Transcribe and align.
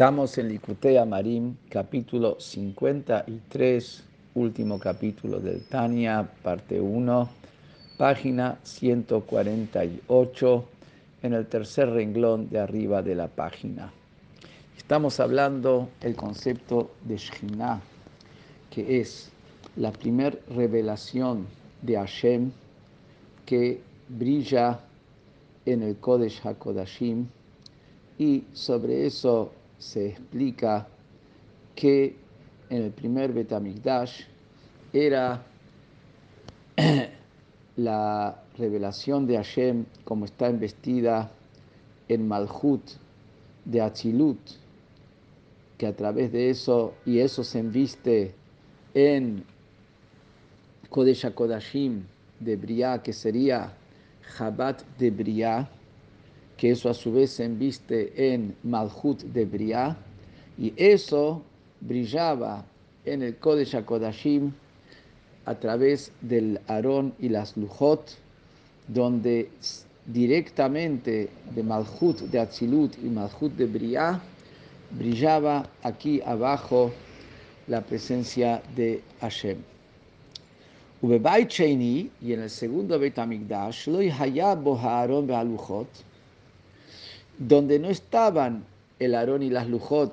Estamos 0.00 0.38
en 0.38 0.48
Licutea 0.48 1.04
Marim, 1.04 1.56
capítulo 1.68 2.40
53, 2.40 4.04
último 4.34 4.80
capítulo 4.80 5.40
del 5.40 5.62
Tania, 5.66 6.26
parte 6.42 6.80
1, 6.80 7.28
página 7.98 8.58
148, 8.62 10.64
en 11.22 11.34
el 11.34 11.46
tercer 11.48 11.90
renglón 11.90 12.48
de 12.48 12.60
arriba 12.60 13.02
de 13.02 13.14
la 13.14 13.28
página. 13.28 13.92
Estamos 14.74 15.20
hablando 15.20 15.90
el 16.00 16.16
concepto 16.16 16.92
de 17.04 17.18
Shekhinah, 17.18 17.82
que 18.70 19.00
es 19.00 19.30
la 19.76 19.92
primera 19.92 20.38
revelación 20.48 21.46
de 21.82 21.96
Hashem 21.96 22.52
que 23.44 23.82
brilla 24.08 24.80
en 25.66 25.82
el 25.82 25.96
Kodesh 25.96 26.40
HaKodashim 26.42 27.26
y 28.18 28.44
sobre 28.54 29.04
eso 29.04 29.52
se 29.80 30.10
explica 30.10 30.86
que 31.74 32.14
en 32.68 32.82
el 32.82 32.92
primer 32.92 33.32
Betamigdash 33.32 34.20
era 34.92 35.42
la 37.76 38.42
revelación 38.58 39.26
de 39.26 39.36
Hashem 39.36 39.86
como 40.04 40.26
está 40.26 40.50
investida 40.50 41.32
en 42.08 42.28
Malhut 42.28 42.82
de 43.64 43.80
Achilut, 43.80 44.38
que 45.78 45.86
a 45.86 45.96
través 45.96 46.30
de 46.30 46.50
eso, 46.50 46.94
y 47.06 47.20
eso 47.20 47.42
se 47.42 47.60
enviste 47.60 48.34
en 48.92 49.44
Kodesh 50.90 51.32
Kodashim 51.32 52.04
de 52.38 52.56
Briah, 52.56 53.02
que 53.02 53.12
sería 53.12 53.72
Jabat 54.22 54.82
de 54.98 55.10
Briah, 55.10 55.70
que 56.60 56.72
eso 56.72 56.90
a 56.90 56.94
su 56.94 57.10
vez 57.10 57.30
se 57.30 57.46
enviste 57.46 58.34
en 58.34 58.54
Malhut 58.64 59.22
de 59.22 59.46
Briah, 59.46 59.96
y 60.58 60.74
eso 60.76 61.40
brillaba 61.80 62.66
en 63.06 63.22
el 63.22 63.36
Kodesh 63.36 63.76
HaKodashim 63.76 64.52
a 65.46 65.54
través 65.54 66.12
del 66.20 66.60
Aarón 66.66 67.14
y 67.18 67.30
las 67.30 67.56
Lujot, 67.56 68.18
donde 68.88 69.48
directamente 70.04 71.30
de 71.54 71.62
Malhut 71.62 72.20
de 72.30 72.38
Atzilut 72.38 72.92
y 73.02 73.08
Malhut 73.08 73.56
de 73.56 73.64
Briah 73.64 74.20
brillaba 74.90 75.66
aquí 75.82 76.20
abajo 76.26 76.92
la 77.68 77.80
presencia 77.80 78.62
de 78.76 79.00
Hashem. 79.22 79.56
y 81.00 82.32
en 82.34 82.40
el 82.40 82.50
segundo 82.50 82.98
Beit 82.98 83.18
HaMikdash, 83.18 83.88
lo 83.88 84.00
ve'aluchot, 84.00 86.09
donde 87.40 87.78
no 87.78 87.88
estaban 87.88 88.64
el 88.98 89.14
Aarón 89.14 89.42
y 89.42 89.48
las 89.48 89.66
Lujot, 89.66 90.12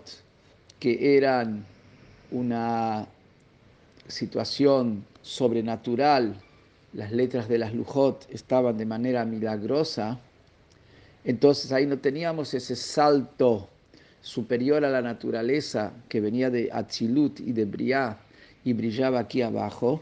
que 0.79 1.17
eran 1.17 1.65
una 2.31 3.05
situación 4.07 5.03
sobrenatural, 5.21 6.35
las 6.93 7.11
letras 7.11 7.49
de 7.49 7.57
las 7.57 7.73
Lujot 7.73 8.25
estaban 8.31 8.77
de 8.77 8.85
manera 8.85 9.25
milagrosa, 9.25 10.17
entonces 11.25 11.73
ahí 11.73 11.85
no 11.85 11.97
teníamos 11.99 12.53
ese 12.53 12.77
salto 12.77 13.67
superior 14.21 14.85
a 14.85 14.89
la 14.89 15.01
naturaleza 15.01 15.91
que 16.07 16.21
venía 16.21 16.49
de 16.49 16.69
Atzilut 16.71 17.41
y 17.41 17.51
de 17.51 17.65
Briah 17.65 18.17
y 18.63 18.71
brillaba 18.71 19.19
aquí 19.19 19.41
abajo. 19.41 20.01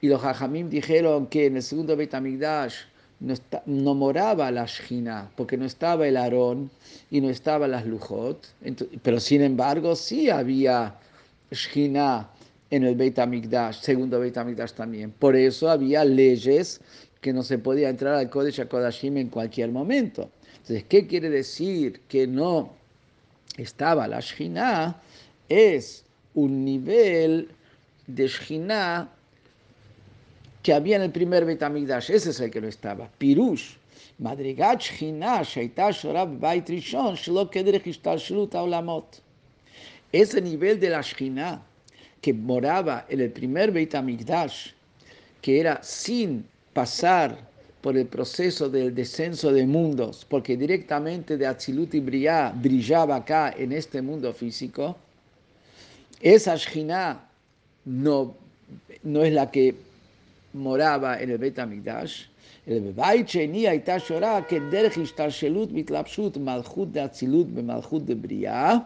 Y 0.00 0.08
los 0.08 0.22
hajamim 0.22 0.68
dijeron 0.68 1.26
que 1.26 1.46
en 1.46 1.56
el 1.56 1.62
segundo 1.62 1.96
Beit 1.96 2.14
HaMikdash 2.14 2.74
no, 3.20 3.34
no, 3.64 3.94
moraba 3.94 4.50
la 4.50 4.66
Shina, 4.66 5.30
porque 5.36 5.56
no 5.56 5.64
estaba 5.64 6.06
el 6.06 6.16
Aarón 6.16 6.70
y 7.10 7.20
no 7.20 7.30
estaba 7.30 7.66
las 7.66 7.86
Lujot, 7.86 8.46
pero 9.02 9.18
sin 9.20 9.42
embargo 9.42 9.96
sí 9.96 10.28
había 10.28 10.94
Shina 11.50 12.28
en 12.70 12.84
el 12.84 12.94
Beit 12.94 13.18
HaMikdash, 13.18 13.80
segundo 13.80 14.20
Beit 14.20 14.36
HaMikdash 14.36 14.72
también. 14.72 15.12
Por 15.12 15.34
eso 15.34 15.70
había 15.70 16.04
leyes 16.04 16.80
que 17.20 17.32
no 17.32 17.42
se 17.42 17.58
podía 17.58 17.88
entrar 17.88 18.14
al 18.14 18.28
Kodesh 18.30 18.60
HaKodashim 18.60 19.16
en 19.16 19.28
cualquier 19.28 19.70
momento. 19.70 20.30
Entonces, 20.58 20.84
¿qué 20.88 21.06
quiere 21.06 21.30
decir 21.30 22.00
que 22.08 22.26
no 22.26 22.74
estaba 23.56 24.06
la 24.06 24.20
Shina? 24.20 25.00
Es 25.48 26.04
un 26.34 26.64
nivel 26.64 27.48
de 28.06 28.28
Shina 28.28 29.10
que 30.66 30.74
había 30.74 30.96
en 30.96 31.02
el 31.02 31.12
primer 31.12 31.44
Betamigdash, 31.44 32.10
ese 32.10 32.30
es 32.30 32.40
el 32.40 32.50
que 32.50 32.60
no 32.60 32.66
estaba. 32.66 33.08
Pirush, 33.18 33.76
Madrigat 34.18 34.80
Shina, 34.80 35.44
Shaita 35.44 35.92
Shorab 35.92 36.40
Bait 36.40 36.68
Rishon, 36.68 37.14
Shlo 37.14 37.48
Olamot. 38.52 39.22
Ese 40.10 40.42
nivel 40.42 40.80
de 40.80 40.90
la 40.90 41.02
Shina 41.02 41.62
que 42.20 42.34
moraba 42.34 43.06
en 43.08 43.20
el 43.20 43.30
primer 43.30 43.70
Betamigdash, 43.70 44.72
que 45.40 45.60
era 45.60 45.80
sin 45.84 46.44
pasar 46.72 47.38
por 47.80 47.96
el 47.96 48.08
proceso 48.08 48.68
del 48.68 48.92
descenso 48.92 49.52
de 49.52 49.64
mundos, 49.64 50.26
porque 50.28 50.56
directamente 50.56 51.36
de 51.36 51.46
Atzilut 51.46 51.94
y 51.94 52.00
Briah 52.00 52.50
brillaba 52.50 53.14
acá 53.14 53.54
en 53.56 53.70
este 53.70 54.02
mundo 54.02 54.32
físico, 54.32 54.96
esa 56.20 56.56
Shina 56.56 57.24
no, 57.84 58.34
no 59.04 59.22
es 59.22 59.32
la 59.32 59.48
que 59.48 59.85
en 60.56 61.30
el 61.30 61.38
Bet 61.38 61.58
HaMikdash, 61.58 62.28
el 62.68 62.80
בבית 62.80 63.28
שני 63.28 63.68
הייתה 63.68 63.98
שורה 63.98 64.42
כדרך 64.42 64.98
השתלשלות 64.98 65.72
והתלבשות 65.72 66.36
מלכות 66.36 66.92
דאצילות 66.92 67.46
במלכות 67.46 68.04
דבריאה 68.04 68.76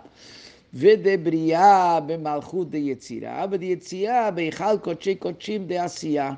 ודבריאה 0.75 2.00
במלכות 2.00 2.70
דיצירה 2.70 3.47
ודיצירה 3.50 4.31
בהיכל 4.31 4.78
קודשי 4.82 5.14
קודשים 5.14 5.66
דעשייה. 5.66 6.32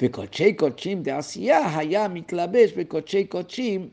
וקודשי 0.00 0.52
קודשים 0.52 1.02
דעשייה 1.02 1.78
היה 1.78 2.08
מתלבש 2.08 2.72
בקודשי 2.72 3.24
קודשים 3.24 3.88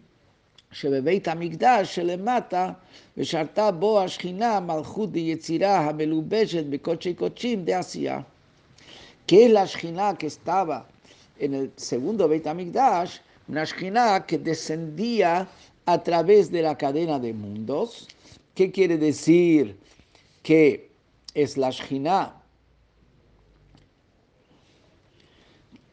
שבבית 0.72 1.28
המקדש 1.28 1.96
שלמטה 1.96 2.72
ושרתה 3.18 3.72
בו 3.72 4.02
השכינה 4.02 4.60
מלכות 4.60 5.12
דיצירה 5.12 5.78
המלובשת 5.78 6.66
בקודשי 6.66 7.14
קודשים 7.14 7.66
דעשייה. 7.66 8.20
Que 9.30 9.48
la 9.48 9.66
Shina 9.66 10.18
que 10.18 10.26
estaba 10.26 10.88
en 11.38 11.54
el 11.54 11.72
segundo 11.76 12.28
Beit 12.28 12.48
HaMikdash, 12.48 13.20
una 13.48 13.64
Shina 13.64 14.26
que 14.26 14.40
descendía 14.40 15.48
a 15.86 16.02
través 16.02 16.50
de 16.50 16.64
la 16.64 16.76
cadena 16.76 17.20
de 17.20 17.32
mundos. 17.32 18.08
¿Qué 18.56 18.72
quiere 18.72 18.98
decir 18.98 19.78
que 20.42 20.90
es 21.36 21.58
la 21.58 21.70
Shina 21.70 22.42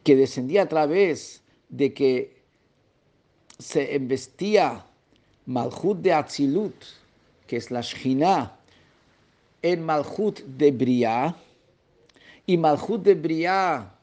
que 0.03 0.15
descendía 0.15 0.63
a 0.63 0.67
través 0.67 1.43
de 1.69 1.93
que 1.93 2.41
se 3.59 3.93
embestía 3.93 4.83
Malhut 5.45 5.99
de 5.99 6.11
Atzilut, 6.11 6.73
que 7.45 7.57
es 7.57 7.69
la 7.69 7.81
Shina, 7.81 8.57
en 9.61 9.85
Malhut 9.85 10.39
de 10.57 10.71
Briah, 10.71 11.35
y 12.47 12.57
Malhut 12.57 13.03
de 13.03 13.13
Briah 13.13 13.93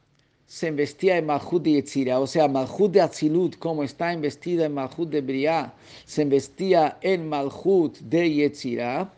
se 0.47 0.69
investía 0.69 1.17
en 1.17 1.27
Malhut 1.27 1.63
de 1.63 1.73
Yetzirah, 1.73 2.21
o 2.21 2.27
sea, 2.27 2.47
Malhut 2.47 2.93
de 2.93 3.01
Atzilut, 3.01 3.59
como 3.59 3.83
está 3.83 4.13
investida 4.13 4.67
en 4.67 4.75
Malhut 4.75 5.09
de 5.09 5.23
Briah, 5.23 5.73
se 6.05 6.23
investía 6.23 6.99
en 7.01 7.27
Malhut 7.29 7.99
de 8.01 8.31
Yetzirah, 8.31 9.11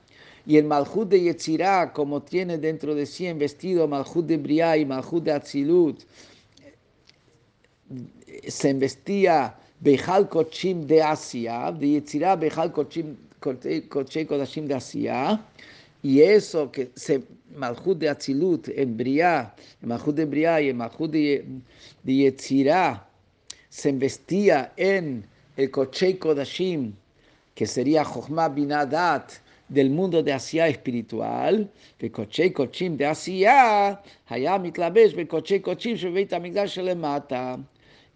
y 0.47 0.56
el 0.56 0.65
Malhut 0.65 1.09
de 1.09 1.20
Yetzirah, 1.20 1.92
como 1.92 2.22
tiene 2.22 2.56
dentro 2.56 2.94
de 2.94 3.04
sí 3.04 3.26
investido 3.26 3.88
Malhut 3.88 4.26
de 4.26 4.36
Briah 4.36 4.76
y 4.76 4.86
Malhut 4.86 5.25
de 5.25 5.32
Atzilut, 5.32 6.04
se 8.47 8.70
investía 8.70 9.56
Bejal 9.80 10.28
Kochim 10.28 10.86
de 10.86 11.03
Asia, 11.03 11.72
de 11.72 11.89
Yetzirah 11.89 12.36
Bejal 12.36 12.72
Kochim 12.72 13.16
Kodashim 13.41 14.68
de 14.68 14.74
Asia, 14.74 15.45
y 16.01 16.22
eso 16.22 16.71
que 16.71 16.92
se 16.95 17.22
Malhut 17.56 17.98
de 17.98 18.08
Atzilut 18.08 18.68
en 18.68 18.97
Briah, 18.97 19.54
en 19.82 19.88
Malhut 19.88 20.14
de 20.14 20.24
Briah 20.24 20.60
y 20.60 20.68
en 20.68 20.76
Malhut 20.76 21.10
de, 21.10 21.44
de 22.04 22.12
Yetzirah 22.12 23.06
se 23.68 23.91
investía 23.91 24.72
en 24.76 25.26
el 25.56 25.70
Kochei 25.70 26.18
Kodashim, 26.18 26.94
que 27.54 27.66
sería 27.66 28.04
Chochmah 28.04 28.48
Binadat 28.48 29.32
del 29.68 29.91
mundo 29.91 30.22
de 30.22 30.32
Asia 30.32 30.68
espiritual, 30.68 31.68
que 31.98 32.10
Kochei 32.10 32.53
Kochim 32.53 32.97
de 32.97 33.06
Asia, 33.06 34.00
Hayam 34.28 34.62
Mitlabesh, 34.62 35.14
be 35.14 35.26
Kochei 35.26 35.60
Kochim, 35.60 35.97
Sheveit 35.97 36.32
Amigdash 36.32 36.76
Lemata. 36.76 37.58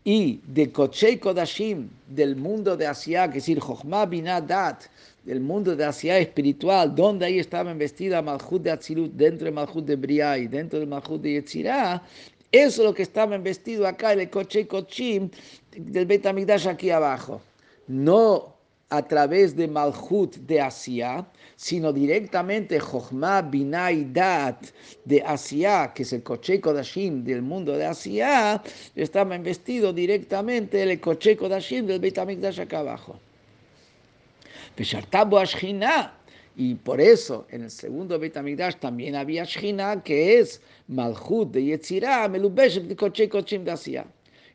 Y 0.04 0.40
de 0.46 0.72
Kochei 0.72 1.18
Kodashim, 1.18 1.88
del 2.08 2.36
mundo 2.36 2.76
de 2.76 2.86
Asia, 2.86 3.30
que 3.30 3.38
es 3.38 3.44
decir, 3.44 3.60
Chochmah 3.60 4.06
Binadat, 4.06 4.84
del 5.24 5.40
mundo 5.40 5.76
de 5.76 5.84
Asia 5.84 6.18
espiritual, 6.18 6.94
donde 6.94 7.26
ahí 7.26 7.38
estaba 7.38 7.70
investida 7.70 8.22
Malhut 8.22 8.62
de 8.62 8.70
Atzilut, 8.70 9.12
dentro 9.12 9.44
de 9.44 9.52
Malhut 9.52 9.84
de 9.84 9.96
Briah 9.96 10.38
y 10.38 10.48
dentro 10.48 10.78
de 10.80 10.86
Malhut 10.86 11.20
de 11.20 11.32
Yetzirah, 11.32 12.02
Eso 12.52 12.82
es 12.82 12.86
lo 12.88 12.94
que 12.94 13.02
estaba 13.02 13.36
investido 13.36 13.86
acá 13.86 14.12
en 14.12 14.20
el 14.20 14.30
Koche 14.30 14.66
Kochim 14.66 15.30
del 15.76 16.06
Betamigdash 16.06 16.66
aquí 16.66 16.90
abajo. 16.90 17.40
No 17.86 18.56
a 18.90 19.02
través 19.02 19.54
de 19.54 19.68
Malhut 19.68 20.36
de 20.46 20.60
Asia, 20.60 21.24
sino 21.56 21.92
directamente 21.92 22.80
Jochma 22.80 23.40
Binay 23.40 24.04
Dat 24.12 24.66
de 25.04 25.22
Asia, 25.22 25.92
que 25.94 26.02
es 26.02 26.12
el 26.12 26.22
Koche 26.22 26.60
Kodashim 26.60 27.22
del 27.22 27.42
mundo 27.42 27.76
de 27.76 27.86
Asia, 27.86 28.60
estaba 28.96 29.36
investido 29.36 29.92
directamente 29.92 30.82
el 30.82 31.00
Koche 31.00 31.36
Kodashim 31.36 31.86
del 31.86 32.00
Betamigdash 32.00 32.60
acá 32.60 32.80
abajo. 32.80 33.18
Y 36.56 36.74
por 36.74 37.00
eso 37.00 37.46
en 37.50 37.62
el 37.62 37.70
segundo 37.70 38.18
Betamigdash 38.18 38.76
también 38.76 39.14
había 39.14 39.44
Shina, 39.44 40.02
que 40.02 40.40
es 40.40 40.60
Malhut 40.88 41.52
de 41.52 41.62
Yetzirah, 41.62 42.28
Melubeshet 42.28 42.84
de 42.84 42.96
Koche 42.96 43.28
Kochim 43.28 43.64
de 43.64 43.70
Asia 43.70 44.04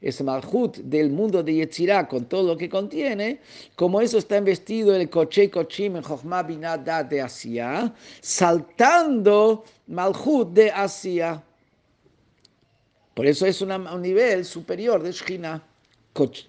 es 0.05 0.23
Malhut 0.23 0.79
del 0.79 1.11
mundo 1.11 1.43
de 1.43 1.55
Yetzirah 1.55 2.09
con 2.09 2.25
todo 2.25 2.49
lo 2.49 2.57
que 2.57 2.69
contiene, 2.69 3.41
como 3.77 4.01
eso 4.01 4.19
está 4.19 4.39
investido 4.39 4.95
en 4.95 5.03
el 5.03 5.11
Koche 5.11 5.51
Kochim 5.51 5.97
en 5.97 6.03
Chochmah 6.03 6.43
Binada 6.43 7.03
de 7.05 7.21
Asia, 7.21 7.93
saltando 8.21 9.65
Malhut 9.89 10.53
de 10.53 10.71
Asia. 10.71 11.43
Por 13.15 13.27
eso 13.27 13.45
es 13.45 13.61
un 13.61 14.01
nivel 14.01 14.45
superior 14.45 15.03
de 15.03 15.13
Shina. 15.13 15.63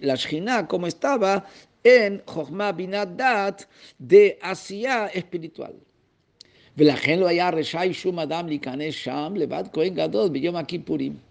La 0.00 0.14
Shina 0.14 0.66
como 0.66 0.86
estaba 0.86 1.44
en 1.84 2.22
Chochmah 2.24 2.72
Binadat 2.72 3.62
de 3.98 4.38
Asia 4.40 5.08
espiritual. 5.08 5.74
ולכן 6.76 7.18
לא 7.18 7.26
היה 7.28 7.50
רשאי 7.50 7.94
שום 7.94 8.18
אדם 8.18 8.48
להיכנס 8.48 8.94
שם 8.94 9.32
לבד 9.36 9.64
כהן 9.72 9.94
גדול 9.94 10.28
ביום 10.28 10.56
הכיפורים. 10.56 11.25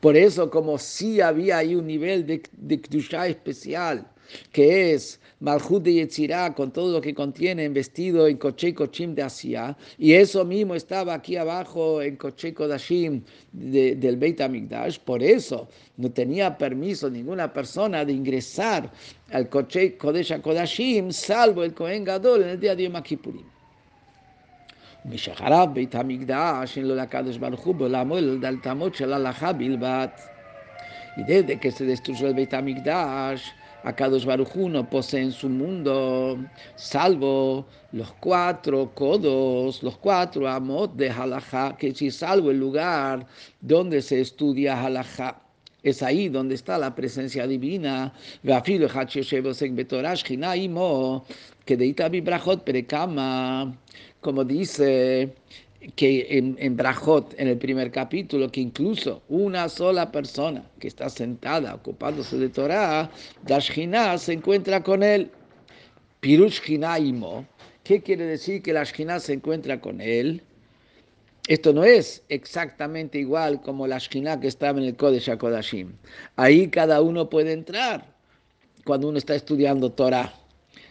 por 0.00 0.16
eso, 0.16 0.50
como 0.50 0.78
si 0.78 1.20
había 1.20 1.58
ahí 1.58 1.74
un 1.74 1.86
nivel 1.86 2.26
de, 2.26 2.42
de 2.52 3.28
especial, 3.28 4.06
que 4.52 4.94
es 4.94 5.20
Malhut 5.40 5.82
de 5.82 5.92
Yetzirah, 5.94 6.54
con 6.54 6.72
todo 6.72 6.92
lo 6.92 7.00
que 7.00 7.14
contiene, 7.14 7.68
vestido 7.68 8.26
en 8.26 8.38
Koche 8.38 8.74
Kochim 8.74 9.14
de 9.14 9.22
Asia, 9.22 9.76
y 9.98 10.12
eso 10.14 10.44
mismo 10.44 10.74
estaba 10.74 11.14
aquí 11.14 11.36
abajo 11.36 12.00
en 12.00 12.16
Koche 12.16 12.54
Kodashim 12.54 13.22
del 13.52 14.16
Beit 14.16 14.40
HaMikdash, 14.40 14.98
por 15.00 15.22
eso 15.22 15.68
no 15.96 16.10
tenía 16.10 16.56
permiso 16.56 17.10
ninguna 17.10 17.52
persona 17.52 18.04
de 18.04 18.12
ingresar 18.12 18.90
al 19.30 19.48
Koche 19.48 19.96
Kodesh 19.96 20.40
Kodashim, 20.40 21.12
salvo 21.12 21.62
el 21.64 21.74
Kohen 21.74 22.04
Gadol 22.04 22.42
en 22.42 22.48
el 22.50 22.60
día 22.60 22.74
de 22.74 22.84
Yom. 22.84 23.53
משחרב 25.05 25.73
בית 25.73 25.95
המקדש 25.95 26.77
אין 26.77 26.85
לו 26.85 26.95
לקדוש 26.95 27.37
ברוך 27.37 27.61
הוא 27.61 27.75
בעולמו 27.75 28.15
על 28.43 28.57
תמות 28.63 28.95
של 28.95 29.13
הלכה 29.13 29.53
בלבד. 29.53 30.07
Y 31.17 31.23
desde 31.23 31.59
que 31.59 31.71
se 31.71 31.83
destruyó 31.85 32.27
el 32.27 32.33
Beit 32.33 32.53
HaMikdash, 32.53 33.43
Akadosh 33.83 34.25
Baruj 34.25 34.55
no 34.69 34.89
posee 34.89 35.21
en 35.21 35.31
su 35.31 35.49
mundo, 35.49 36.37
salvo 36.75 37.65
los 37.91 38.11
cuatro 38.19 38.93
codos, 38.93 39.81
los 39.83 39.97
cuatro 39.97 40.47
amot 40.47 40.95
de 40.95 41.09
Halajá, 41.09 41.75
que 41.77 41.93
si 41.93 42.11
salvo 42.11 42.51
el 42.51 42.59
lugar 42.59 43.25
donde 43.61 44.01
se 44.01 44.21
estudia 44.21 44.81
Halajá. 44.81 45.41
Es 45.81 46.03
ahí 46.03 46.27
donde 46.27 46.55
está 46.55 46.77
la 46.77 46.93
presencia 46.93 47.47
divina. 47.47 48.13
Que 51.65 51.77
de 51.77 51.85
Itabi 51.85 52.21
Brachot 52.21 52.63
Perekama 52.65 53.73
como 54.24 54.42
dice 54.42 55.34
que 55.96 56.26
en, 56.30 56.56
en 56.58 56.78
en 57.36 57.48
el 57.48 57.58
primer 57.58 57.90
capítulo, 57.90 58.50
que 58.50 58.62
incluso 58.62 59.22
una 59.28 59.68
sola 59.68 60.10
persona 60.10 60.64
que 60.80 60.88
está 60.88 61.10
sentada 61.10 61.74
ocupándose 61.74 62.38
de 62.38 62.48
Torah, 62.48 63.10
Dashina 63.42 64.16
se 64.16 64.32
encuentra 64.32 64.82
con 64.82 65.02
él. 65.02 65.30
Pirush 66.20 66.62
Imo. 66.70 67.46
¿Qué 67.82 68.00
quiere 68.00 68.24
decir 68.24 68.62
que 68.62 68.72
la 68.72 68.86
se 69.20 69.34
encuentra 69.34 69.78
con 69.78 70.00
él? 70.00 70.42
Esto 71.46 71.74
no 71.74 71.84
es 71.84 72.22
exactamente 72.30 73.18
igual 73.18 73.60
como 73.60 73.86
la 73.86 74.00
que 74.40 74.48
estaba 74.48 74.78
en 74.78 74.86
el 74.86 74.96
Kodesh 74.96 75.28
HaKodashim. 75.28 75.92
Ahí 76.36 76.68
cada 76.68 77.02
uno 77.02 77.28
puede 77.28 77.52
entrar 77.52 78.06
cuando 78.86 79.08
uno 79.08 79.18
está 79.18 79.34
estudiando 79.34 79.92
Torah 79.92 80.32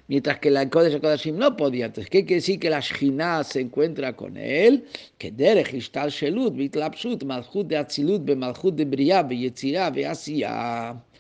mientras 0.08 0.40
que 0.40 0.52
la 0.52 0.70
Kodesh 0.70 1.00
Kodashim 1.00 1.38
no 1.38 1.56
podía. 1.56 1.86
Entonces, 1.88 2.10
¿qué 2.10 2.26
quiere 2.26 2.36
decir 2.42 2.60
que 2.60 2.70
la 2.70 2.80
Shina 2.80 3.44
se 3.44 3.62
encuentra 3.62 4.16
con 4.16 4.38
él? 4.38 4.86
Que 5.18 5.32
Derech 5.32 5.74
Ishtal 5.74 6.10
Shelut, 6.10 6.56
Bitlapshut, 6.56 7.24
Malchut 7.24 7.68
de 7.68 7.78
Atzilut, 7.78 8.30
Malchut 8.36 8.76
de 8.76 8.86
Briah, 8.86 9.28
Yetzirah, 9.28 9.90
Beasia. 9.90 10.92
Esto 10.92 11.13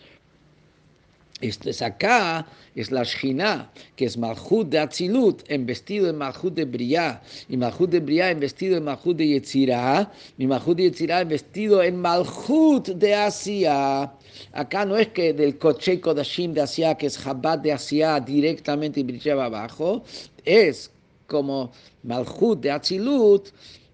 es 1.47 1.81
acá, 1.81 2.45
es 2.75 2.91
la 2.91 3.03
Shina, 3.03 3.71
que 3.95 4.05
es 4.05 4.17
Malchut 4.17 4.69
de 4.69 4.79
Atzilut, 4.79 5.43
vestido 5.59 6.09
en 6.09 6.17
Malchut 6.17 6.53
de 6.53 6.65
Briah, 6.65 7.21
y 7.49 7.57
Malchut 7.57 7.89
de 7.89 7.99
Briah 7.99 8.33
vestido 8.33 8.77
en 8.77 8.83
Malchut 8.83 9.17
de 9.17 9.27
Yetzirah, 9.27 10.11
y 10.37 10.47
Malchut 10.47 10.77
de 10.77 10.83
Yetzirah 10.83 11.23
vestido 11.25 11.83
en 11.83 11.97
Malchut 11.97 12.87
de 12.87 13.13
Asia. 13.13 14.11
Acá 14.53 14.85
no 14.85 14.97
es 14.97 15.09
que 15.09 15.33
del 15.33 15.57
Koche 15.57 15.99
Kodashim 15.99 16.53
de 16.53 16.61
Asia, 16.61 16.95
que 16.95 17.07
es 17.07 17.21
Chabad 17.21 17.59
de 17.59 17.73
Asia, 17.73 18.19
directamente 18.19 19.01
y 19.01 19.03
brillaba 19.03 19.45
abajo, 19.45 20.03
es 20.45 20.91
como 21.27 21.71
Malchut 22.03 22.61
de 22.61 22.71
Atzilut, 22.71 23.49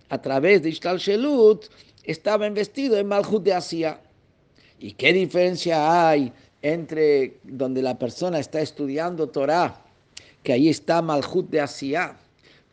a 0.10 0.22
través 0.22 0.64
de 0.64 0.70
Ishtal 0.70 0.98
Shelut, 0.98 1.66
estaba 2.04 2.48
investido 2.48 2.98
en 2.98 3.08
Malchut 3.08 3.44
de 3.44 3.54
Asia. 3.54 4.02
¿Y 4.80 4.94
qué 4.94 5.12
diferencia 5.14 6.10
hay 6.10 6.32
entre 6.62 7.38
donde 7.44 7.82
la 7.82 7.98
persona 7.98 8.40
está 8.40 8.62
estudiando 8.62 9.30
Torah, 9.30 9.84
que 10.44 10.54
ahí 10.54 10.70
está 10.70 11.02
Malchut 11.02 11.50
de 11.50 11.62
Asia, 11.62 12.18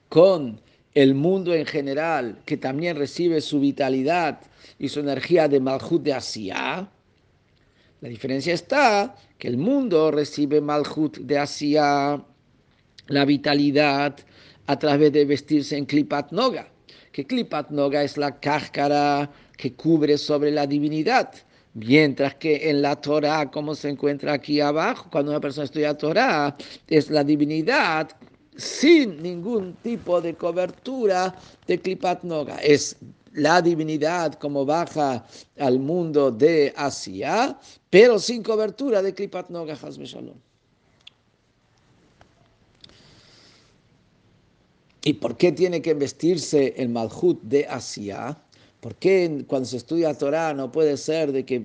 con 0.09 0.61
el 0.95 1.15
mundo 1.15 1.55
en 1.55 1.67
general, 1.67 2.39
que 2.45 2.57
también 2.57 2.97
recibe 2.97 3.41
su 3.41 3.61
vitalidad 3.61 4.41
y 4.79 4.89
su 4.89 5.01
energía 5.01 5.49
de 5.49 5.61
Malchut 5.61 6.03
de 6.03 6.15
Asia? 6.15 6.89
La 8.01 8.09
diferencia 8.11 8.53
está 8.53 9.17
que 9.39 9.49
el 9.49 9.57
mundo 9.57 10.11
recibe 10.11 10.61
Malhut 10.61 11.19
de 11.19 11.39
Asia, 11.39 12.23
la 13.09 13.25
vitalidad, 13.25 14.17
a 14.67 14.79
través 14.79 15.13
de 15.13 15.25
vestirse 15.25 15.77
en 15.77 15.87
Klipat 15.87 16.33
Noga, 16.33 16.69
que 17.13 17.27
Klipat 17.27 17.71
Noga 17.71 18.03
es 18.03 18.17
la 18.17 18.39
cáscara 18.39 19.31
que 19.57 19.73
cubre 19.73 20.19
sobre 20.19 20.51
la 20.51 20.67
divinidad. 20.67 21.33
Mientras 21.77 22.37
que 22.37 22.71
en 22.71 22.81
la 22.81 22.97
Torah, 22.97 23.51
como 23.51 23.75
se 23.75 23.91
encuentra 23.91 24.33
aquí 24.33 24.63
abajo, 24.63 25.11
cuando 25.11 25.31
una 25.31 25.43
persona 25.43 25.67
estudia 25.67 25.93
Torah, 25.93 26.57
es 26.89 27.11
la 27.11 27.23
divinidad 27.23 28.09
sin 28.57 29.23
ningún 29.23 29.75
tipo 29.83 30.23
de 30.23 30.35
cobertura 30.35 31.37
de 31.67 31.79
Klipat 31.79 32.23
Noga. 32.23 32.57
Es 32.63 32.97
la 33.35 33.61
divinidad 33.61 34.33
como 34.37 34.65
baja 34.65 35.27
al 35.59 35.79
mundo 35.79 36.31
de 36.31 36.73
Asia, 36.75 37.59
pero 37.91 38.19
sin 38.19 38.43
cobertura 38.43 39.03
de 39.03 39.13
Klipat 39.13 39.51
Noga 39.51 39.75
Shalom. 39.75 40.39
¿Y 45.05 45.13
por 45.13 45.37
qué 45.37 45.53
tiene 45.53 45.83
que 45.83 45.93
vestirse 45.93 46.73
el 46.79 46.89
Malhut 46.89 47.43
de 47.43 47.67
Asia? 47.67 48.39
¿Por 48.81 48.95
qué 48.97 49.45
cuando 49.47 49.67
se 49.67 49.79
estudia 49.79 50.15
Torah 50.15 50.53
no 50.53 50.71
puede 50.71 50.97
ser 50.97 51.33
de 51.33 51.45
que 51.45 51.65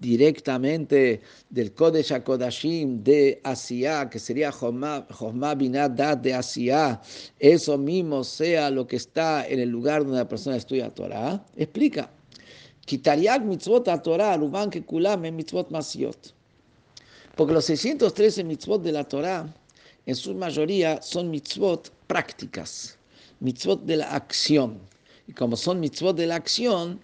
directamente 0.00 1.20
del 1.50 1.72
Kodesh 1.72 2.12
HaKodashim 2.12 3.02
de 3.02 3.40
Asia, 3.44 4.08
que 4.08 4.18
sería 4.18 4.50
Josma 4.50 5.54
Binat 5.54 5.92
de 5.92 6.34
Asia, 6.34 7.00
eso 7.38 7.76
mismo 7.76 8.24
sea 8.24 8.70
lo 8.70 8.86
que 8.86 8.96
está 8.96 9.46
en 9.46 9.60
el 9.60 9.68
lugar 9.68 10.02
donde 10.02 10.18
la 10.18 10.28
persona 10.28 10.56
estudia 10.56 10.92
Torah? 10.94 11.44
Explica. 11.56 12.10
Kitariak 12.86 13.42
mitzvot 13.42 13.86
a 13.88 14.00
Torah, 14.02 14.36
ruban 14.38 14.70
que 14.70 14.82
kulam 14.82 15.26
en 15.26 15.36
mitzvot 15.36 15.70
masiot. 15.70 16.32
Porque 17.36 17.52
los 17.52 17.66
613 17.66 18.44
mitzvot 18.44 18.82
de 18.82 18.92
la 18.92 19.04
Torah, 19.04 19.46
en 20.06 20.14
su 20.16 20.34
mayoría, 20.34 21.02
son 21.02 21.30
mitzvot 21.30 21.92
prácticas, 22.06 22.96
mitzvot 23.40 23.84
de 23.84 23.98
la 23.98 24.14
acción 24.14 24.80
y 25.28 25.32
como 25.34 25.56
son 25.56 25.78
mitzvot 25.78 26.16
de 26.16 26.26
la 26.26 26.36
acción, 26.36 27.00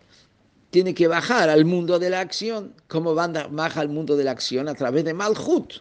tiene 0.70 0.92
que 0.92 1.06
bajar 1.06 1.50
al 1.50 1.64
mundo 1.64 2.00
de 2.00 2.10
la 2.10 2.18
acción. 2.18 2.74
¿Cómo 2.88 3.14
baja 3.14 3.80
al 3.80 3.88
mundo 3.90 4.16
de 4.16 4.24
la 4.24 4.32
acción? 4.32 4.68
A 4.68 4.74
través 4.74 5.04
de 5.04 5.14
Malhut. 5.14 5.74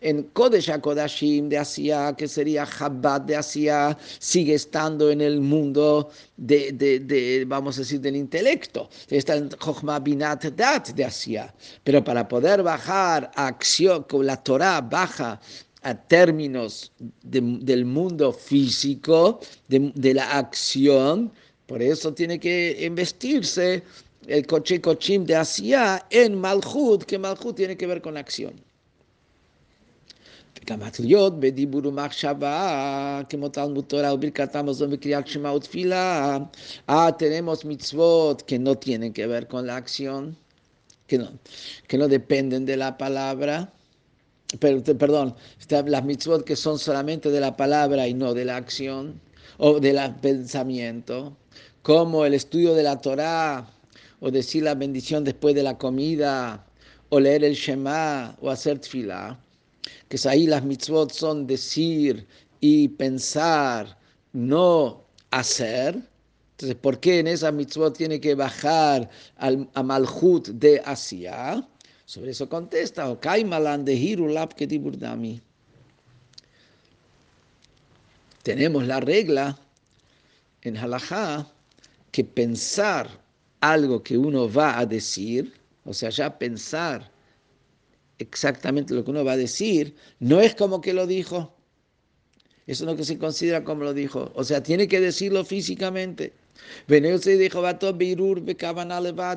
En 0.00 0.24
Kodesh 0.32 0.70
HaKodashim 0.70 1.48
de 1.48 1.58
Asia, 1.58 2.16
que 2.18 2.26
sería 2.26 2.66
Chabad 2.66 3.20
de 3.20 3.36
Asia, 3.36 3.96
sigue 4.18 4.54
estando 4.54 5.08
en 5.08 5.20
el 5.20 5.40
mundo 5.40 6.10
de, 6.36 6.72
de, 6.72 7.44
vamos 7.46 7.76
a 7.76 7.82
decir, 7.82 8.00
del 8.00 8.16
intelecto. 8.16 8.88
Está 9.08 9.36
en 9.36 9.50
Chochmah 9.50 10.00
Binat 10.00 10.46
Dat 10.46 10.88
de 10.88 11.04
Asia. 11.04 11.54
Pero 11.84 12.02
para 12.02 12.26
poder 12.26 12.64
bajar 12.64 13.30
a 13.36 13.46
acción, 13.46 14.02
con 14.02 14.26
la 14.26 14.42
Torah 14.42 14.80
baja 14.80 15.38
a 15.82 15.94
términos 15.94 16.90
del 17.22 17.84
mundo 17.84 18.32
físico, 18.32 19.38
de, 19.68 19.92
de 19.94 20.14
la 20.14 20.38
acción, 20.38 21.30
por 21.70 21.80
eso 21.80 22.12
tiene 22.12 22.40
que 22.40 22.76
investirse 22.80 23.84
el 24.26 24.44
coche 24.44 24.80
cochim 24.80 25.24
de 25.24 25.36
Asia 25.36 26.04
en 26.10 26.34
Malchut, 26.34 27.04
que 27.04 27.16
Malchut 27.16 27.54
tiene 27.54 27.76
que 27.76 27.86
ver 27.86 28.02
con 28.02 28.16
acción. 28.16 28.54
Birkat 34.18 34.56
Amazon, 34.56 34.90
Bikriat 34.90 35.28
Shema 35.28 35.52
Utfila. 35.54 36.50
Ah, 36.88 37.16
tenemos 37.16 37.64
mitzvot 37.64 38.42
que 38.42 38.58
no 38.58 38.74
tienen 38.76 39.12
que 39.12 39.28
ver 39.28 39.46
con 39.46 39.68
la 39.68 39.76
acción, 39.76 40.36
que 41.06 41.18
no, 41.18 41.30
que 41.86 41.96
no 41.96 42.08
dependen 42.08 42.66
de 42.66 42.76
la 42.76 42.98
palabra. 42.98 43.72
Pero, 44.58 44.82
perdón, 44.82 45.36
las 45.68 46.04
mitzvot 46.04 46.42
que 46.44 46.56
son 46.56 46.80
solamente 46.80 47.30
de 47.30 47.38
la 47.38 47.56
palabra 47.56 48.08
y 48.08 48.14
no 48.14 48.34
de 48.34 48.44
la 48.44 48.56
acción 48.56 49.20
o 49.58 49.78
del 49.78 50.00
pensamiento, 50.16 51.36
como 51.82 52.24
el 52.24 52.34
estudio 52.34 52.74
de 52.74 52.82
la 52.82 53.00
Torah 53.00 53.66
o 54.20 54.30
decir 54.30 54.62
la 54.62 54.74
bendición 54.74 55.24
después 55.24 55.54
de 55.54 55.62
la 55.62 55.78
comida 55.78 56.66
o 57.08 57.20
leer 57.20 57.44
el 57.44 57.54
Shema 57.54 58.36
o 58.40 58.50
hacer 58.50 58.78
tefillah 58.78 59.38
que 60.10 60.28
ahí 60.28 60.46
las 60.46 60.64
mitzvot 60.64 61.12
son 61.12 61.46
decir 61.46 62.26
y 62.60 62.88
pensar, 62.88 63.96
no 64.32 65.04
hacer. 65.30 65.94
Entonces, 66.52 66.76
¿por 66.76 66.98
qué 66.98 67.20
en 67.20 67.28
esas 67.28 67.54
mitzvot 67.54 67.96
tiene 67.96 68.20
que 68.20 68.34
bajar 68.34 69.08
al, 69.36 69.68
a 69.72 69.82
Malhut 69.82 70.48
de 70.48 70.82
Asia? 70.84 71.66
Sobre 72.06 72.32
eso 72.32 72.48
contesta, 72.48 73.08
Okai 73.08 73.44
malan 73.44 73.84
de 73.84 73.94
Hirulap 73.94 74.54
Ketiburdami. 74.54 75.40
Tenemos 78.42 78.84
la 78.86 78.98
regla 78.98 79.56
en 80.62 80.76
Halajá 80.76 81.46
que 82.10 82.24
pensar 82.24 83.08
algo 83.60 84.02
que 84.02 84.16
uno 84.16 84.50
va 84.50 84.78
a 84.78 84.86
decir, 84.86 85.52
o 85.84 85.92
sea, 85.92 86.10
ya 86.10 86.38
pensar 86.38 87.10
exactamente 88.18 88.94
lo 88.94 89.04
que 89.04 89.10
uno 89.10 89.24
va 89.24 89.32
a 89.32 89.36
decir, 89.36 89.94
no 90.18 90.40
es 90.40 90.54
como 90.54 90.80
que 90.80 90.92
lo 90.92 91.06
dijo. 91.06 91.56
Eso 92.66 92.84
no 92.84 92.94
que 92.94 93.04
se 93.04 93.18
considera 93.18 93.64
como 93.64 93.82
lo 93.82 93.94
dijo. 93.94 94.30
O 94.34 94.44
sea, 94.44 94.62
tiene 94.62 94.86
que 94.86 95.00
decirlo 95.00 95.44
físicamente. 95.44 96.32
se 96.86 97.36
dijo, 97.36 97.62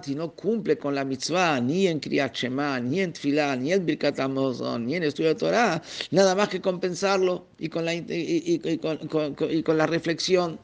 y 0.05 0.15
no 0.15 0.35
cumple 0.35 0.77
con 0.77 0.93
la 0.93 1.05
mitzvah, 1.05 1.59
ni 1.61 1.87
en 1.87 1.99
Kriyat 1.99 2.43
ni 2.83 2.99
en 2.99 3.13
Tfilah, 3.13 3.55
ni 3.55 3.73
en 3.73 3.85
Birkat 3.85 4.19
Hamazon, 4.19 4.85
ni 4.85 4.95
en 4.95 5.03
estudio 5.03 5.29
de 5.29 5.35
Torah, 5.35 5.81
nada 6.11 6.35
más 6.35 6.49
que 6.49 6.61
compensarlo 6.61 7.47
y 7.57 7.69
con 7.69 7.85
la, 7.85 7.93
y, 7.95 8.77
con, 8.79 9.35
y 9.49 9.63
con 9.63 9.77
la 9.77 9.87
reflexión. 9.87 10.59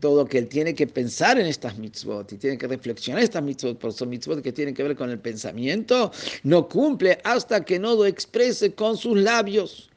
Todo 0.00 0.26
que 0.26 0.38
él 0.38 0.48
tiene 0.48 0.74
que 0.74 0.86
pensar 0.86 1.40
en 1.40 1.46
estas 1.46 1.76
mitzvot 1.76 2.32
y 2.32 2.36
tiene 2.36 2.56
que 2.56 2.68
reflexionar 2.68 3.22
estas 3.22 3.42
mitzvot, 3.42 3.78
por 3.78 3.92
son 3.92 4.10
mitzvot 4.10 4.42
que 4.42 4.52
tienen 4.52 4.72
que 4.72 4.84
ver 4.84 4.94
con 4.96 5.10
el 5.10 5.18
pensamiento, 5.18 6.12
no 6.44 6.68
cumple 6.68 7.18
hasta 7.24 7.64
que 7.64 7.80
no 7.80 7.96
lo 7.96 8.06
exprese 8.06 8.74
con 8.74 8.96
sus 8.96 9.18
labios. 9.18 9.90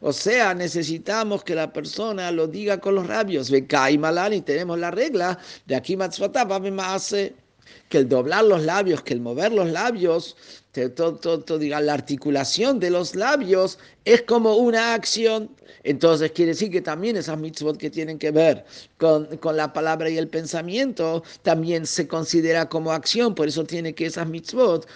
O 0.00 0.12
sea, 0.12 0.54
necesitamos 0.54 1.42
que 1.42 1.54
la 1.54 1.72
persona 1.72 2.30
lo 2.30 2.46
diga 2.46 2.78
con 2.78 2.94
los 2.94 3.08
labios. 3.08 3.50
Ve 3.50 3.66
y 4.32 4.40
tenemos 4.42 4.78
la 4.78 4.90
regla 4.90 5.38
de 5.66 5.74
aquí 5.74 5.96
hace 6.94 7.34
que 7.88 7.98
el 7.98 8.08
doblar 8.08 8.44
los 8.44 8.62
labios, 8.64 9.02
que 9.02 9.14
el 9.14 9.20
mover 9.20 9.52
los 9.52 9.70
labios, 9.70 10.36
todo, 10.94 11.16
todo, 11.16 11.58
diga, 11.58 11.80
la 11.80 11.94
articulación 11.94 12.78
de 12.78 12.90
los 12.90 13.16
labios 13.16 13.78
es 14.04 14.22
como 14.22 14.56
una 14.56 14.94
acción. 14.94 15.50
Entonces 15.82 16.32
quiere 16.32 16.52
decir 16.52 16.70
que 16.70 16.80
también 16.80 17.16
esas 17.16 17.38
mitzvot 17.38 17.78
que 17.78 17.88
tienen 17.88 18.18
que 18.18 18.30
ver 18.30 18.64
con, 18.98 19.24
con, 19.38 19.56
la 19.56 19.72
palabra 19.72 20.10
y 20.10 20.18
el 20.18 20.28
pensamiento 20.28 21.22
también 21.42 21.86
se 21.86 22.06
considera 22.06 22.68
como 22.68 22.92
acción. 22.92 23.34
Por 23.34 23.48
eso 23.48 23.64
tiene 23.64 23.94
que 23.94 24.06
esas 24.06 24.28
mitzvot, 24.28 24.86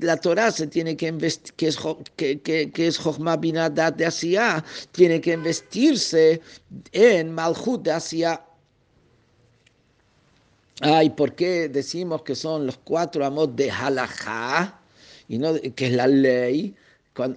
la 0.00 0.16
Torah 0.18 0.50
se 0.50 0.66
tiene 0.66 0.96
que 0.96 1.08
investir, 1.08 1.54
que 1.54 1.68
es, 1.68 1.78
que, 2.16 2.40
que, 2.40 2.70
que 2.70 2.86
es 2.86 3.00
Binadat 3.40 3.96
de 3.96 4.06
Asia, 4.06 4.64
tiene 4.92 5.20
que 5.20 5.32
investirse 5.32 6.40
en 6.92 7.32
Malhut 7.32 7.82
de 7.82 7.92
Asia 7.92 8.43
Ay, 10.80 11.10
¿por 11.10 11.34
qué 11.34 11.68
decimos 11.68 12.22
que 12.22 12.34
son 12.34 12.66
los 12.66 12.78
cuatro 12.78 13.24
amos 13.24 13.54
de 13.54 13.70
halajá? 13.70 14.80
Y 15.28 15.38
no, 15.38 15.54
que 15.76 15.86
es 15.86 15.92
la 15.92 16.06
ley. 16.06 16.74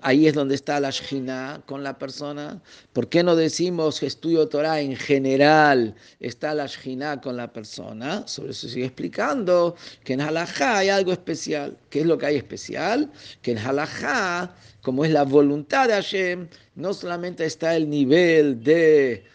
Ahí 0.02 0.26
es 0.26 0.34
donde 0.34 0.56
está 0.56 0.80
la 0.80 0.90
shina 0.90 1.62
con 1.68 1.84
la 1.84 2.00
persona. 2.00 2.60
¿Por 2.94 3.10
qué 3.10 3.22
no 3.22 3.36
decimos 3.36 4.02
estudio 4.02 4.48
Torah 4.50 4.82
en 4.82 4.96
general 4.96 5.94
está 6.20 6.56
la 6.56 6.66
shina 6.66 7.22
con 7.22 7.38
la 7.38 7.54
persona? 7.54 8.28
Sobre 8.28 8.52
eso 8.52 8.68
sigue 8.68 8.88
explicando 8.88 9.76
que 10.04 10.14
en 10.14 10.22
halajá 10.22 10.80
hay 10.80 10.90
algo 10.90 11.12
especial. 11.12 11.78
¿Qué 11.92 12.00
es 12.02 12.08
lo 12.08 12.18
que 12.18 12.26
hay 12.26 12.38
especial? 12.38 13.12
Que 13.44 13.52
en 13.52 13.60
halajá, 13.60 14.56
como 14.82 15.06
es 15.06 15.12
la 15.12 15.24
voluntad 15.24 15.88
de 15.88 15.94
Hashem, 15.94 16.48
no 16.74 16.92
solamente 16.96 17.46
está 17.46 17.76
el 17.76 17.88
nivel 17.88 18.64
de 18.64 19.26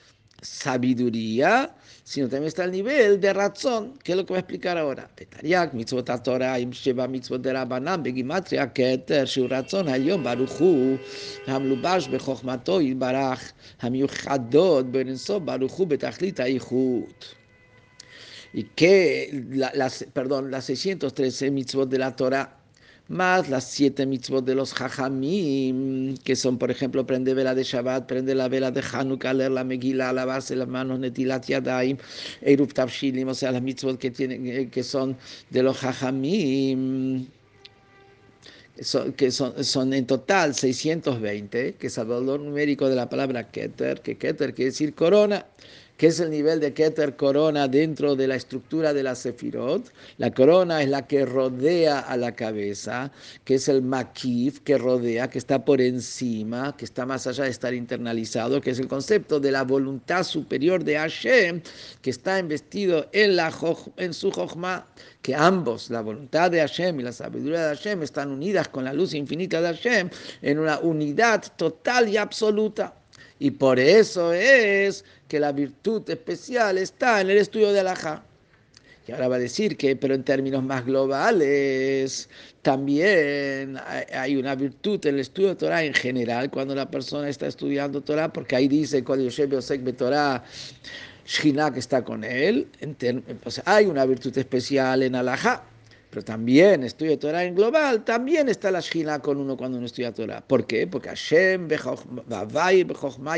sabiduría, 0.40 1.76
sino 2.12 2.28
también 2.28 2.48
está 2.48 2.64
el 2.64 2.72
nivel 2.72 3.18
de 3.18 3.32
razón, 3.32 3.94
que 4.04 4.12
es 4.12 4.18
lo 4.18 4.26
que 4.26 4.34
voy 4.34 4.36
a 4.36 4.40
explicar 4.40 4.76
ahora. 4.76 5.08
Petariak, 5.16 5.72
mitzvot 5.72 6.10
Torah, 6.22 6.58
im 6.58 6.70
sheva 6.70 7.08
mitzvot 7.08 7.40
de 7.40 7.54
Rabbanam, 7.54 8.02
begimatria, 8.02 8.70
keter, 8.70 9.26
shiur 9.26 9.48
razón, 9.48 9.88
hayom, 9.88 10.22
baruchu, 10.22 10.98
hamlubash, 11.46 12.10
bechokmato, 12.10 12.80
baraj, 12.96 13.40
hamiuchadot, 13.78 14.90
berenso, 14.92 15.40
baruchu, 15.40 15.86
betachlit, 15.86 16.38
aichut. 16.40 17.16
Y 18.52 18.64
que, 18.64 19.46
la, 19.48 19.72
las, 19.74 20.04
perdón, 20.12 20.50
las 20.50 20.66
613 20.66 21.50
mitzvot 21.50 21.88
de 21.88 21.96
la 21.96 22.14
Torah 22.14 22.61
más 23.12 23.48
las 23.50 23.64
siete 23.64 24.06
mitzvot 24.06 24.44
de 24.44 24.54
los 24.54 24.72
hajamim, 24.72 26.16
que 26.24 26.34
son, 26.34 26.58
por 26.58 26.70
ejemplo, 26.70 27.06
prende 27.06 27.34
vela 27.34 27.54
de 27.54 27.62
Shabbat, 27.62 28.06
prende 28.06 28.34
la 28.34 28.48
vela 28.48 28.70
de 28.70 28.82
Hanukkah, 28.82 29.34
leer 29.34 29.50
la 29.50 29.64
Megillah, 29.64 30.12
lavarse 30.12 30.56
las 30.56 30.66
manos, 30.66 30.98
netilat 30.98 31.46
yadaim, 31.46 31.98
eruv 32.40 32.72
tavshilim, 32.72 33.28
o 33.28 33.34
sea, 33.34 33.52
las 33.52 33.62
mitzvot 33.62 33.98
que, 33.98 34.10
tienen, 34.10 34.46
eh, 34.46 34.68
que 34.70 34.82
son 34.82 35.16
de 35.50 35.62
los 35.62 35.84
hajamim 35.84 37.26
que 39.16 39.30
son, 39.30 39.62
son, 39.62 39.92
en 39.92 40.06
total 40.06 40.54
620, 40.54 41.74
que 41.74 41.86
es 41.86 41.98
el 41.98 42.06
valor 42.06 42.40
numérico 42.40 42.88
de 42.88 42.96
la 42.96 43.08
palabra 43.08 43.50
Keter, 43.50 44.00
que 44.00 44.16
Keter 44.16 44.54
quiere 44.54 44.70
decir 44.70 44.94
corona 44.94 45.46
que 46.02 46.08
es 46.08 46.18
el 46.18 46.30
nivel 46.30 46.58
de 46.58 46.74
Keter 46.74 47.14
corona 47.14 47.68
dentro 47.68 48.16
de 48.16 48.26
la 48.26 48.34
estructura 48.34 48.92
de 48.92 49.04
la 49.04 49.14
Sefirot. 49.14 49.92
La 50.18 50.34
corona 50.34 50.82
es 50.82 50.88
la 50.88 51.06
que 51.06 51.24
rodea 51.24 52.00
a 52.00 52.16
la 52.16 52.34
cabeza, 52.34 53.12
que 53.44 53.54
es 53.54 53.68
el 53.68 53.82
Makif, 53.82 54.58
que 54.62 54.78
rodea, 54.78 55.30
que 55.30 55.38
está 55.38 55.64
por 55.64 55.80
encima, 55.80 56.76
que 56.76 56.86
está 56.86 57.06
más 57.06 57.28
allá 57.28 57.44
de 57.44 57.50
estar 57.50 57.72
internalizado, 57.72 58.60
que 58.60 58.70
es 58.70 58.80
el 58.80 58.88
concepto 58.88 59.38
de 59.38 59.52
la 59.52 59.62
voluntad 59.62 60.24
superior 60.24 60.82
de 60.82 60.96
Hashem, 60.96 61.62
que 62.00 62.10
está 62.10 62.40
investido 62.40 63.08
en, 63.12 63.36
la, 63.36 63.52
en 63.96 64.12
su 64.12 64.32
Jochma, 64.32 64.88
que 65.22 65.36
ambos, 65.36 65.88
la 65.88 66.00
voluntad 66.00 66.50
de 66.50 66.58
Hashem 66.58 66.98
y 66.98 67.04
la 67.04 67.12
sabiduría 67.12 67.68
de 67.68 67.76
Hashem, 67.76 68.02
están 68.02 68.32
unidas 68.32 68.66
con 68.66 68.82
la 68.82 68.92
luz 68.92 69.14
infinita 69.14 69.60
de 69.60 69.68
Hashem 69.68 70.10
en 70.42 70.58
una 70.58 70.80
unidad 70.80 71.44
total 71.56 72.08
y 72.08 72.16
absoluta. 72.16 72.92
Y 73.42 73.50
por 73.50 73.80
eso 73.80 74.32
es 74.32 75.04
que 75.26 75.40
la 75.40 75.50
virtud 75.50 76.08
especial 76.08 76.78
está 76.78 77.20
en 77.20 77.28
el 77.28 77.38
estudio 77.38 77.72
de 77.72 77.80
Alajá. 77.80 78.22
Y 79.04 79.10
ahora 79.10 79.26
va 79.26 79.34
a 79.34 79.40
decir 79.40 79.76
que, 79.76 79.96
pero 79.96 80.14
en 80.14 80.22
términos 80.22 80.62
más 80.62 80.86
globales, 80.86 82.28
también 82.62 83.80
hay 84.14 84.36
una 84.36 84.54
virtud 84.54 85.04
en 85.06 85.14
el 85.14 85.22
estudio 85.22 85.48
de 85.48 85.54
Torah 85.56 85.82
en 85.82 85.92
general, 85.92 86.52
cuando 86.52 86.72
la 86.76 86.88
persona 86.88 87.28
está 87.28 87.48
estudiando 87.48 88.00
Torah, 88.00 88.32
porque 88.32 88.54
ahí 88.54 88.68
dice, 88.68 89.02
cuando 89.02 89.24
Yosef 89.24 89.50
Yosek 89.50 89.96
Torah, 89.96 90.44
Shina 91.26 91.72
que 91.72 91.80
está 91.80 92.04
con 92.04 92.22
él, 92.22 92.68
hay 93.64 93.86
una 93.86 94.06
virtud 94.06 94.38
especial 94.38 95.02
en 95.02 95.16
Alajá. 95.16 95.64
Pero 96.12 96.24
también 96.26 96.84
estudia 96.84 97.18
Torah 97.18 97.42
en 97.42 97.54
global, 97.54 98.04
también 98.04 98.50
está 98.50 98.70
la 98.70 98.80
Shina 98.80 99.18
con 99.20 99.38
uno 99.38 99.56
cuando 99.56 99.78
uno 99.78 99.86
estudia 99.86 100.12
Torah. 100.12 100.42
¿Por 100.46 100.66
qué? 100.66 100.86
Porque 100.86 101.08
Hashem 101.08 101.68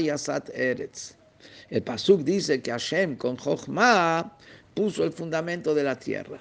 yasat 0.02 0.48
eretz. 0.48 1.14
El 1.70 1.82
Pasuk 1.84 2.22
dice 2.22 2.60
que 2.60 2.72
Hashem 2.72 3.14
con 3.14 3.36
Jochma 3.36 4.36
puso 4.74 5.04
el 5.04 5.12
fundamento 5.12 5.72
de 5.72 5.84
la 5.84 5.96
tierra. 5.96 6.40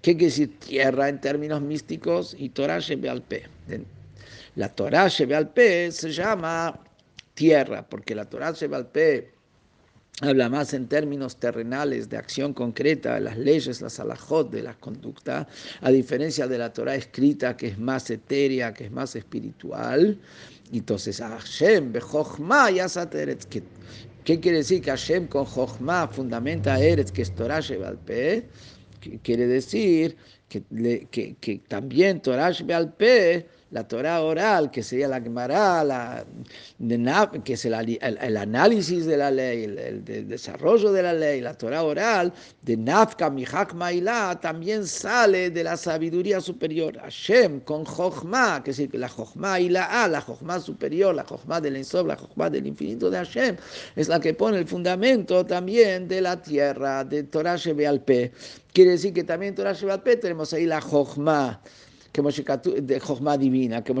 ¿Qué 0.00 0.12
quiere 0.12 0.30
decir 0.30 0.58
tierra 0.58 1.10
en 1.10 1.20
términos 1.20 1.60
místicos? 1.60 2.34
Y 2.38 2.48
Torah 2.48 2.78
Shebealpe. 2.78 3.44
La 4.56 4.70
Torah 4.70 5.08
Shebealpe 5.08 5.92
se 5.92 6.10
llama 6.10 6.80
tierra, 7.34 7.86
porque 7.86 8.14
la 8.14 8.24
Torah 8.24 8.52
Shebealpe 8.52 9.34
habla 10.20 10.48
más 10.48 10.74
en 10.74 10.86
términos 10.86 11.36
terrenales 11.36 12.08
de 12.08 12.16
acción 12.16 12.54
concreta, 12.54 13.18
las 13.20 13.36
leyes, 13.36 13.80
las 13.80 13.98
alajot, 13.98 14.50
de 14.50 14.62
la 14.62 14.74
conducta, 14.74 15.48
a 15.80 15.90
diferencia 15.90 16.46
de 16.46 16.58
la 16.58 16.72
Torah 16.72 16.94
escrita 16.94 17.56
que 17.56 17.68
es 17.68 17.78
más 17.78 18.08
etérea, 18.10 18.72
que 18.72 18.84
es 18.84 18.92
más 18.92 19.16
espiritual. 19.16 20.18
Entonces, 20.72 21.18
Hashem, 21.18 21.92
Bejochma, 21.92 22.70
que 23.50 23.62
¿Qué 24.24 24.40
quiere 24.40 24.58
decir 24.58 24.80
que 24.80 24.90
Hashem 24.90 25.26
con 25.26 25.44
Jochma 25.44 26.08
fundamenta 26.08 26.80
Eretz, 26.80 27.12
que 27.12 27.20
es 27.22 27.34
Torah 27.34 27.60
Shebalpe? 27.60 28.48
Quiere 29.22 29.46
decir 29.46 30.16
que, 30.48 30.62
que, 31.10 31.34
que 31.34 31.58
también 31.68 32.22
Torah 32.22 32.50
Shebalpe 32.50 33.46
la 33.74 33.82
Torah 33.82 34.22
oral, 34.22 34.70
que 34.70 34.84
sería 34.84 35.08
la 35.08 35.20
Gemara, 35.20 35.82
la, 35.82 36.24
que 37.42 37.54
es 37.54 37.64
el, 37.64 37.74
el, 38.00 38.36
análisis 38.36 39.04
de 39.04 39.16
la 39.16 39.32
ley, 39.32 39.64
el, 39.64 39.78
el, 39.78 40.28
desarrollo 40.28 40.92
de 40.92 41.02
la 41.02 41.12
ley, 41.12 41.40
la 41.40 41.54
Torah 41.54 41.82
oral, 41.82 42.32
de 42.62 42.76
Nafka, 42.76 43.30
Mihak 43.30 43.74
Mailá, 43.74 44.38
también 44.40 44.86
sale 44.86 45.50
de 45.50 45.64
la 45.64 45.76
sabiduría 45.76 46.40
superior. 46.40 46.96
Hashem 46.98 47.58
con 47.62 47.84
Jochma, 47.84 48.62
que 48.62 48.70
es 48.70 48.76
decir, 48.76 48.94
la 48.94 49.08
Jochma 49.08 49.58
y 49.58 49.68
la 49.68 50.04
A, 50.04 50.06
la 50.06 50.20
Jochma 50.20 50.60
superior, 50.60 51.12
la 51.12 51.24
Jochma 51.24 51.60
del 51.60 51.74
Ensob, 51.74 52.06
la 52.06 52.14
Jochma 52.14 52.48
del 52.50 52.68
infinito 52.68 53.10
de 53.10 53.16
Hashem, 53.16 53.56
es 53.96 54.06
la 54.06 54.20
que 54.20 54.34
pone 54.34 54.58
el 54.58 54.68
fundamento 54.68 55.44
también 55.44 56.06
de 56.06 56.20
la 56.20 56.40
tierra, 56.40 57.02
de 57.02 57.24
Torah 57.24 57.56
Shebealpe. 57.56 58.30
Quiere 58.72 58.92
decir 58.92 59.12
que 59.12 59.24
también 59.24 59.50
en 59.50 59.56
Torah 59.56 59.72
Shebealpe 59.72 60.16
tenemos 60.18 60.52
ahí 60.52 60.64
la 60.64 60.80
Jochma 60.80 61.60
de 62.22 63.00
Jochma 63.00 63.36
divina, 63.36 63.82
que 63.82 63.92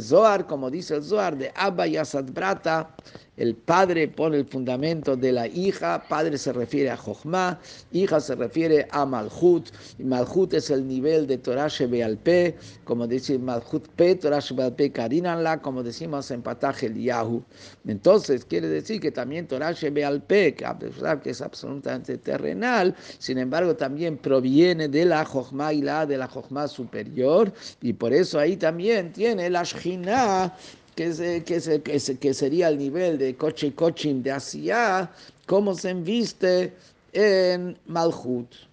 Zohar, 0.00 0.46
como 0.46 0.70
dice 0.70 0.94
el 0.94 1.02
Zohar, 1.02 1.36
de 1.36 1.52
Abba 1.54 1.86
Yasad 1.86 2.24
Brata, 2.32 2.96
el 3.40 3.54
padre 3.54 4.06
pone 4.06 4.36
el 4.36 4.44
fundamento 4.44 5.16
de 5.16 5.32
la 5.32 5.46
hija, 5.46 6.04
padre 6.06 6.36
se 6.36 6.52
refiere 6.52 6.90
a 6.90 6.96
Jochma, 6.98 7.58
hija 7.90 8.20
se 8.20 8.34
refiere 8.34 8.86
a 8.90 9.06
Malhut, 9.06 9.70
y 9.98 10.04
Malhut 10.04 10.52
es 10.52 10.68
el 10.68 10.86
nivel 10.86 11.26
de 11.26 11.38
Torah 11.38 11.68
Shebealpe, 11.68 12.54
como 12.84 13.06
dice 13.06 13.38
Malhut 13.38 13.88
P, 13.96 14.16
Torah 14.16 14.40
Shebealpe 14.40 14.92
Karinanla, 14.92 15.62
como 15.62 15.82
decimos 15.82 16.30
en 16.30 16.42
Pataj 16.42 16.84
el 16.84 17.02
Yahu. 17.02 17.42
Entonces, 17.86 18.44
quiere 18.44 18.68
decir 18.68 19.00
que 19.00 19.10
también 19.10 19.48
Torah 19.48 19.72
Shebealpe, 19.72 20.54
que 20.54 21.30
es 21.30 21.40
absolutamente 21.40 22.18
terrenal, 22.18 22.94
sin 23.18 23.38
embargo 23.38 23.74
también 23.74 24.18
proviene 24.18 24.86
de 24.86 25.06
la 25.06 25.24
Jochma 25.24 25.72
y 25.72 25.80
la 25.80 26.04
de 26.04 26.18
la 26.18 26.28
Jochma 26.28 26.68
superior, 26.68 27.50
y 27.80 27.94
por 27.94 28.12
eso 28.12 28.38
ahí 28.38 28.58
también 28.58 29.14
tiene 29.14 29.48
la 29.48 29.62
Shina 29.62 30.54
que, 30.94 31.42
que, 31.44 32.18
que, 32.18 32.34
sería 32.34 32.68
el 32.68 32.78
nivel 32.78 33.18
de 33.18 33.34
coche 33.36 33.74
coaching 33.74 34.22
de 34.22 34.32
Asia, 34.32 35.10
cómo 35.46 35.74
se 35.74 35.90
enviste 35.90 36.72
en 37.12 37.76
Malhut. 37.86 38.69